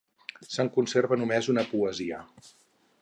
[0.53, 2.23] Se'n conserva només una poesia.